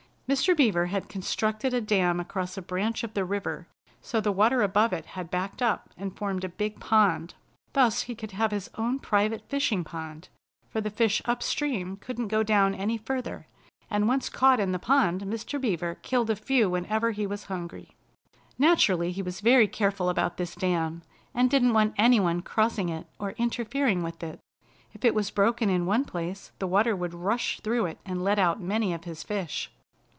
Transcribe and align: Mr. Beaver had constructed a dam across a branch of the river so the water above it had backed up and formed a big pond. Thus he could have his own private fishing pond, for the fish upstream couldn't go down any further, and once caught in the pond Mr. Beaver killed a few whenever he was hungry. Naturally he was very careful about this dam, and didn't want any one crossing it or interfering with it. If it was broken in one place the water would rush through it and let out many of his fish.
Mr. 0.31 0.55
Beaver 0.55 0.85
had 0.85 1.09
constructed 1.09 1.73
a 1.73 1.81
dam 1.81 2.17
across 2.17 2.55
a 2.57 2.61
branch 2.61 3.03
of 3.03 3.13
the 3.15 3.25
river 3.25 3.67
so 3.99 4.21
the 4.21 4.31
water 4.31 4.61
above 4.61 4.93
it 4.93 5.05
had 5.07 5.29
backed 5.29 5.61
up 5.61 5.89
and 5.97 6.15
formed 6.15 6.45
a 6.45 6.47
big 6.47 6.79
pond. 6.79 7.33
Thus 7.73 8.03
he 8.03 8.15
could 8.15 8.31
have 8.31 8.51
his 8.51 8.69
own 8.75 8.99
private 8.99 9.43
fishing 9.49 9.83
pond, 9.83 10.29
for 10.69 10.79
the 10.79 10.89
fish 10.89 11.21
upstream 11.25 11.97
couldn't 11.97 12.29
go 12.29 12.43
down 12.43 12.73
any 12.73 12.97
further, 12.97 13.45
and 13.89 14.07
once 14.07 14.29
caught 14.29 14.61
in 14.61 14.71
the 14.71 14.79
pond 14.79 15.23
Mr. 15.23 15.59
Beaver 15.59 15.95
killed 15.95 16.29
a 16.29 16.37
few 16.37 16.69
whenever 16.69 17.11
he 17.11 17.27
was 17.27 17.47
hungry. 17.47 17.93
Naturally 18.57 19.11
he 19.11 19.21
was 19.21 19.41
very 19.41 19.67
careful 19.67 20.07
about 20.07 20.37
this 20.37 20.55
dam, 20.55 21.01
and 21.33 21.49
didn't 21.49 21.73
want 21.73 21.93
any 21.97 22.21
one 22.21 22.41
crossing 22.41 22.87
it 22.87 23.05
or 23.19 23.31
interfering 23.31 24.01
with 24.01 24.23
it. 24.23 24.39
If 24.93 25.03
it 25.03 25.13
was 25.13 25.29
broken 25.29 25.69
in 25.69 25.85
one 25.85 26.05
place 26.05 26.53
the 26.59 26.67
water 26.67 26.95
would 26.95 27.13
rush 27.13 27.59
through 27.59 27.85
it 27.87 27.97
and 28.05 28.23
let 28.23 28.39
out 28.39 28.61
many 28.61 28.93
of 28.93 29.03
his 29.03 29.23
fish. 29.23 29.69